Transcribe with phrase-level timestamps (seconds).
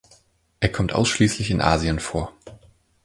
[0.61, 2.33] Er kommt ausschließlich in Asien vor.